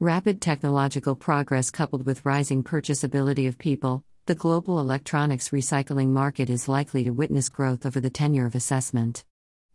Rapid 0.00 0.42
technological 0.42 1.16
progress 1.16 1.70
coupled 1.70 2.04
with 2.04 2.26
rising 2.26 2.62
purchasability 2.62 3.48
of 3.48 3.56
people, 3.56 4.04
the 4.26 4.34
global 4.34 4.78
electronics 4.78 5.48
recycling 5.48 6.08
market 6.08 6.50
is 6.50 6.68
likely 6.68 7.02
to 7.04 7.12
witness 7.12 7.48
growth 7.48 7.86
over 7.86 7.98
the 7.98 8.10
tenure 8.10 8.44
of 8.44 8.54
assessment. 8.54 9.24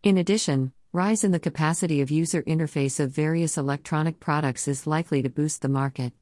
In 0.04 0.20
addition, 0.20 0.74
rise 0.94 1.24
in 1.24 1.32
the 1.32 1.40
capacity 1.40 2.02
of 2.02 2.12
user 2.12 2.44
interface 2.44 3.00
of 3.00 3.10
various 3.10 3.58
electronic 3.58 4.20
products 4.20 4.68
is 4.68 4.86
likely 4.86 5.24
to 5.24 5.30
boost 5.30 5.64
the 5.64 5.70
market. 5.70 6.14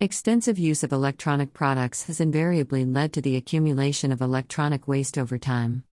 Extensive 0.00 0.58
use 0.58 0.82
of 0.82 0.90
electronic 0.90 1.52
products 1.52 2.04
has 2.04 2.20
invariably 2.20 2.86
led 2.86 3.12
to 3.12 3.20
the 3.20 3.36
accumulation 3.36 4.10
of 4.10 4.22
electronic 4.22 4.88
waste 4.88 5.18
over 5.18 5.36
time. 5.36 5.84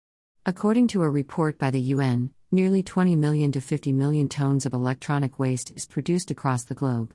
According 0.47 0.87
to 0.89 1.03
a 1.03 1.11
report 1.11 1.59
by 1.59 1.73
the 1.73 1.81
UN, 1.81 2.31
nearly 2.53 2.85
20 2.85 3.17
million 3.17 3.51
to 3.51 3.61
50 3.61 3.93
million 3.93 4.29
tons 4.29 4.67
of 4.67 4.73
electronic 4.73 5.41
waste 5.41 5.73
is 5.75 5.85
produced 5.85 6.31
across 6.31 6.63
the 6.63 6.77
globe. 6.77 7.13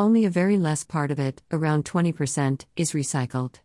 Only 0.00 0.24
a 0.24 0.30
very 0.30 0.56
less 0.56 0.84
part 0.84 1.10
of 1.10 1.18
it, 1.18 1.42
around 1.50 1.84
20%, 1.84 2.64
is 2.76 2.92
recycled. 2.92 3.56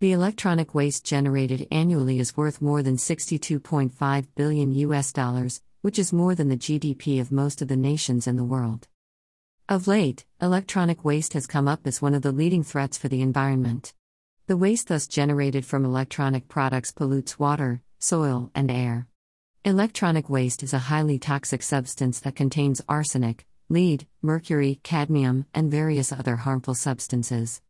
The 0.00 0.12
electronic 0.12 0.74
waste 0.74 1.06
generated 1.06 1.66
annually 1.70 2.18
is 2.18 2.36
worth 2.36 2.60
more 2.60 2.82
than 2.82 2.98
62.5 2.98 4.26
billion 4.34 4.74
US 4.74 5.10
dollars, 5.10 5.62
which 5.80 5.98
is 5.98 6.12
more 6.12 6.34
than 6.34 6.50
the 6.50 6.58
GDP 6.58 7.18
of 7.18 7.32
most 7.32 7.62
of 7.62 7.68
the 7.68 7.78
nations 7.78 8.26
in 8.26 8.36
the 8.36 8.44
world. 8.44 8.88
Of 9.70 9.88
late, 9.88 10.26
electronic 10.38 11.02
waste 11.02 11.32
has 11.32 11.46
come 11.46 11.66
up 11.66 11.86
as 11.86 12.02
one 12.02 12.12
of 12.12 12.20
the 12.20 12.32
leading 12.32 12.62
threats 12.62 12.98
for 12.98 13.08
the 13.08 13.22
environment. 13.22 13.94
The 14.48 14.58
waste 14.58 14.88
thus 14.88 15.06
generated 15.06 15.64
from 15.64 15.86
electronic 15.86 16.46
products 16.46 16.92
pollutes 16.92 17.38
water, 17.38 17.80
soil, 17.98 18.50
and 18.54 18.70
air. 18.70 19.06
Electronic 19.64 20.28
waste 20.28 20.62
is 20.62 20.74
a 20.74 20.90
highly 20.90 21.18
toxic 21.18 21.62
substance 21.62 22.20
that 22.20 22.36
contains 22.36 22.82
arsenic, 22.86 23.46
lead, 23.70 24.04
mercury, 24.20 24.80
cadmium, 24.82 25.46
and 25.54 25.70
various 25.70 26.10
other 26.12 26.36
harmful 26.36 26.74
substances. 26.74 27.62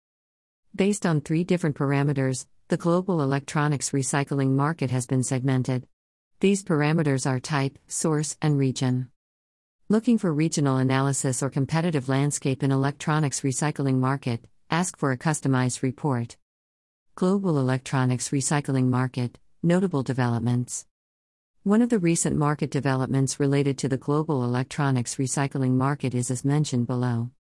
Based 0.74 1.04
on 1.04 1.20
three 1.20 1.44
different 1.44 1.76
parameters, 1.76 2.46
the 2.68 2.78
global 2.78 3.20
electronics 3.20 3.90
recycling 3.90 4.52
market 4.52 4.90
has 4.90 5.06
been 5.06 5.22
segmented. 5.22 5.86
These 6.40 6.64
parameters 6.64 7.28
are 7.28 7.38
type, 7.38 7.78
source, 7.86 8.38
and 8.40 8.56
region. 8.56 9.10
Looking 9.90 10.16
for 10.16 10.32
regional 10.32 10.78
analysis 10.78 11.42
or 11.42 11.50
competitive 11.50 12.08
landscape 12.08 12.62
in 12.62 12.72
electronics 12.72 13.42
recycling 13.42 13.96
market, 13.96 14.46
ask 14.70 14.96
for 14.96 15.12
a 15.12 15.18
customized 15.18 15.82
report. 15.82 16.38
Global 17.14 17.58
electronics 17.58 18.30
recycling 18.30 18.86
market, 18.86 19.38
notable 19.62 20.02
developments. 20.02 20.86
One 21.62 21.82
of 21.82 21.90
the 21.90 21.98
recent 21.98 22.36
market 22.36 22.70
developments 22.70 23.38
related 23.38 23.76
to 23.78 23.88
the 23.90 23.98
global 23.98 24.44
electronics 24.44 25.16
recycling 25.16 25.72
market 25.72 26.14
is 26.14 26.30
as 26.30 26.42
mentioned 26.42 26.86
below. 26.86 27.32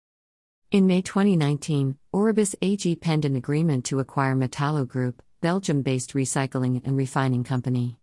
In 0.70 0.86
May 0.86 1.00
2019, 1.00 1.96
Aurubis 2.12 2.54
AG 2.60 2.96
penned 2.96 3.24
an 3.24 3.34
agreement 3.34 3.86
to 3.86 3.98
acquire 3.98 4.36
Metallo 4.36 4.86
Group, 4.86 5.22
Belgium 5.40 5.80
based 5.80 6.12
recycling 6.12 6.84
and 6.84 6.98
refining 6.98 7.44
company. 7.44 7.96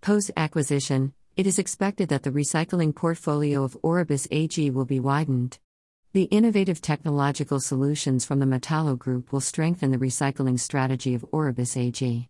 Post 0.00 0.32
acquisition, 0.36 1.12
it 1.36 1.46
is 1.46 1.60
expected 1.60 2.08
that 2.08 2.24
the 2.24 2.32
recycling 2.32 2.92
portfolio 2.92 3.62
of 3.62 3.78
Aurubis 3.84 4.26
AG 4.32 4.70
will 4.70 4.86
be 4.86 4.98
widened. 4.98 5.60
The 6.14 6.24
innovative 6.24 6.82
technological 6.82 7.60
solutions 7.60 8.24
from 8.24 8.40
the 8.40 8.44
Metallo 8.44 8.98
Group 8.98 9.32
will 9.32 9.40
strengthen 9.40 9.92
the 9.92 9.98
recycling 9.98 10.58
strategy 10.58 11.14
of 11.14 11.24
Aurubis 11.32 11.76
AG. 11.76 12.28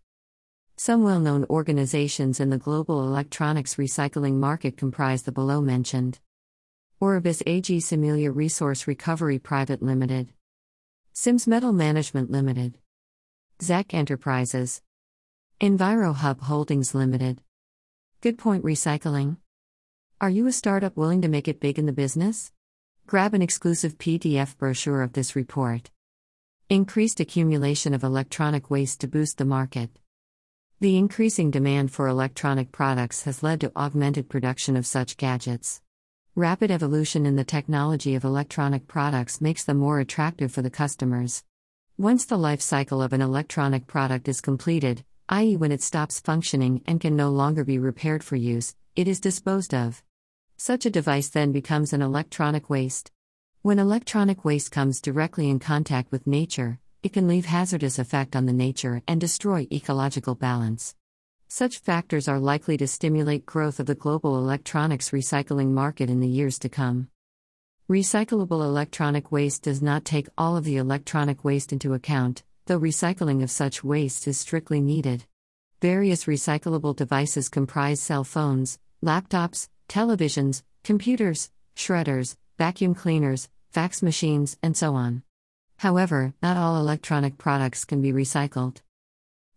Some 0.83 1.03
well 1.03 1.19
known 1.19 1.45
organizations 1.47 2.39
in 2.39 2.49
the 2.49 2.57
global 2.57 3.03
electronics 3.03 3.75
recycling 3.75 4.37
market 4.37 4.77
comprise 4.77 5.21
the 5.21 5.31
below 5.31 5.61
mentioned 5.61 6.17
Aurubis 6.99 7.43
AG 7.45 7.79
Cimelia 7.81 8.31
Resource 8.31 8.87
Recovery 8.87 9.37
Private 9.37 9.83
Limited, 9.83 10.33
Sims 11.13 11.45
Metal 11.45 11.71
Management 11.71 12.31
Limited, 12.31 12.79
ZAC 13.61 13.93
Enterprises, 13.93 14.81
EnviroHub 15.61 16.39
Holdings 16.39 16.95
Limited, 16.95 17.43
Goodpoint 18.23 18.61
Recycling. 18.61 19.37
Are 20.19 20.31
you 20.31 20.47
a 20.47 20.51
startup 20.51 20.97
willing 20.97 21.21
to 21.21 21.27
make 21.27 21.47
it 21.47 21.59
big 21.59 21.77
in 21.77 21.85
the 21.85 21.93
business? 21.93 22.51
Grab 23.05 23.35
an 23.35 23.43
exclusive 23.43 23.99
PDF 23.99 24.57
brochure 24.57 25.03
of 25.03 25.13
this 25.13 25.35
report. 25.35 25.91
Increased 26.71 27.19
accumulation 27.19 27.93
of 27.93 28.03
electronic 28.03 28.71
waste 28.71 28.99
to 29.01 29.07
boost 29.07 29.37
the 29.37 29.45
market. 29.45 30.00
The 30.81 30.97
increasing 30.97 31.51
demand 31.51 31.91
for 31.91 32.07
electronic 32.07 32.71
products 32.71 33.21
has 33.25 33.43
led 33.43 33.61
to 33.61 33.71
augmented 33.75 34.29
production 34.29 34.75
of 34.75 34.87
such 34.87 35.15
gadgets. 35.15 35.79
Rapid 36.33 36.71
evolution 36.71 37.27
in 37.27 37.35
the 37.35 37.43
technology 37.43 38.15
of 38.15 38.23
electronic 38.23 38.87
products 38.87 39.39
makes 39.39 39.63
them 39.63 39.77
more 39.77 39.99
attractive 39.99 40.51
for 40.51 40.63
the 40.63 40.71
customers. 40.71 41.43
Once 41.99 42.25
the 42.25 42.35
life 42.35 42.61
cycle 42.61 42.99
of 42.99 43.13
an 43.13 43.21
electronic 43.21 43.85
product 43.85 44.27
is 44.27 44.41
completed, 44.41 45.03
i.e., 45.29 45.55
when 45.55 45.71
it 45.71 45.83
stops 45.83 46.19
functioning 46.19 46.81
and 46.87 46.99
can 46.99 47.15
no 47.15 47.29
longer 47.29 47.63
be 47.63 47.77
repaired 47.77 48.23
for 48.23 48.35
use, 48.35 48.73
it 48.95 49.07
is 49.07 49.19
disposed 49.19 49.75
of. 49.75 50.01
Such 50.57 50.87
a 50.87 50.89
device 50.89 51.29
then 51.29 51.51
becomes 51.51 51.93
an 51.93 52.01
electronic 52.01 52.71
waste. 52.71 53.11
When 53.61 53.77
electronic 53.77 54.43
waste 54.43 54.71
comes 54.71 54.99
directly 54.99 55.47
in 55.47 55.59
contact 55.59 56.11
with 56.11 56.25
nature, 56.25 56.79
it 57.03 57.13
can 57.13 57.27
leave 57.27 57.45
hazardous 57.45 57.97
effect 57.97 58.35
on 58.35 58.45
the 58.45 58.53
nature 58.53 59.01
and 59.07 59.19
destroy 59.19 59.67
ecological 59.71 60.35
balance. 60.35 60.95
Such 61.47 61.79
factors 61.79 62.27
are 62.27 62.39
likely 62.39 62.77
to 62.77 62.87
stimulate 62.87 63.45
growth 63.45 63.79
of 63.79 63.87
the 63.87 63.95
global 63.95 64.37
electronics 64.37 65.09
recycling 65.09 65.71
market 65.71 66.09
in 66.09 66.19
the 66.19 66.27
years 66.27 66.59
to 66.59 66.69
come. 66.69 67.09
Recyclable 67.89 68.63
electronic 68.63 69.31
waste 69.31 69.63
does 69.63 69.81
not 69.81 70.05
take 70.05 70.29
all 70.37 70.55
of 70.55 70.63
the 70.63 70.77
electronic 70.77 71.43
waste 71.43 71.73
into 71.73 71.93
account, 71.93 72.43
though 72.67 72.79
recycling 72.79 73.43
of 73.43 73.51
such 73.51 73.83
waste 73.83 74.27
is 74.27 74.39
strictly 74.39 74.79
needed. 74.79 75.25
Various 75.81 76.25
recyclable 76.25 76.95
devices 76.95 77.49
comprise 77.49 77.99
cell 77.99 78.23
phones, 78.23 78.79
laptops, 79.03 79.67
televisions, 79.89 80.63
computers, 80.83 81.49
shredders, 81.75 82.37
vacuum 82.57 82.95
cleaners, 82.95 83.49
fax 83.71 84.01
machines, 84.01 84.57
and 84.63 84.77
so 84.77 84.93
on. 84.93 85.23
However, 85.81 86.35
not 86.43 86.57
all 86.57 86.77
electronic 86.77 87.39
products 87.39 87.85
can 87.85 88.03
be 88.03 88.13
recycled. 88.13 88.83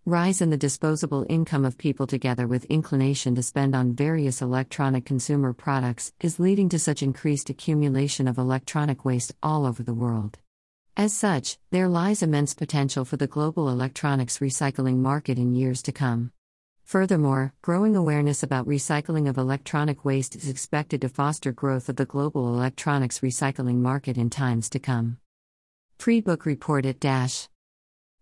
Rise 0.06 0.40
in 0.40 0.48
the 0.48 0.56
disposable 0.56 1.26
income 1.28 1.66
of 1.66 1.76
people 1.76 2.06
together 2.06 2.46
with 2.46 2.64
inclination 2.70 3.34
to 3.34 3.42
spend 3.42 3.76
on 3.76 3.92
various 3.92 4.40
electronic 4.40 5.04
consumer 5.04 5.52
products 5.52 6.14
is 6.20 6.40
leading 6.40 6.70
to 6.70 6.78
such 6.78 7.02
increased 7.02 7.50
accumulation 7.50 8.26
of 8.26 8.38
electronic 8.38 9.04
waste 9.04 9.34
all 9.42 9.66
over 9.66 9.82
the 9.82 9.92
world. 9.92 10.38
As 10.96 11.12
such, 11.12 11.58
there 11.72 11.88
lies 11.88 12.22
immense 12.22 12.54
potential 12.54 13.04
for 13.04 13.18
the 13.18 13.26
global 13.26 13.68
electronics 13.68 14.38
recycling 14.38 14.96
market 14.96 15.38
in 15.38 15.54
years 15.54 15.82
to 15.82 15.92
come. 15.92 16.32
Furthermore, 16.84 17.52
growing 17.60 17.96
awareness 17.96 18.42
about 18.42 18.66
recycling 18.66 19.28
of 19.28 19.36
electronic 19.36 20.06
waste 20.06 20.36
is 20.36 20.48
expected 20.48 21.02
to 21.02 21.10
foster 21.10 21.52
growth 21.52 21.90
of 21.90 21.96
the 21.96 22.06
global 22.06 22.54
electronics 22.54 23.20
recycling 23.20 23.80
market 23.82 24.16
in 24.16 24.30
times 24.30 24.70
to 24.70 24.78
come. 24.78 25.18
Pre-book 26.04 26.44
report 26.44 26.84
at 26.84 27.00
dash 27.00 27.48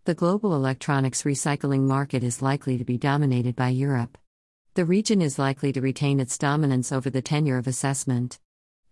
The 0.05 0.13
global 0.13 0.55
electronics 0.55 1.23
recycling 1.23 1.81
market 1.81 2.23
is 2.23 2.41
likely 2.41 2.77
to 2.77 2.85
be 2.85 2.97
dominated 2.97 3.57
by 3.57 3.67
Europe. 3.67 4.17
The 4.75 4.85
region 4.85 5.21
is 5.21 5.37
likely 5.37 5.73
to 5.73 5.81
retain 5.81 6.21
its 6.21 6.37
dominance 6.37 6.93
over 6.93 7.09
the 7.09 7.21
tenure 7.21 7.57
of 7.57 7.67
assessment. 7.67 8.39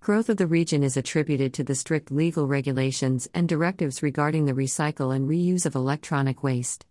Growth 0.03 0.27
of 0.27 0.35
the 0.35 0.47
region 0.47 0.83
is 0.83 0.97
attributed 0.97 1.53
to 1.53 1.63
the 1.63 1.75
strict 1.75 2.11
legal 2.11 2.45
regulations 2.45 3.29
and 3.33 3.47
directives 3.47 4.03
regarding 4.03 4.43
the 4.43 4.51
recycle 4.51 5.15
and 5.15 5.29
reuse 5.29 5.65
of 5.65 5.75
electronic 5.75 6.43
waste. 6.43 6.85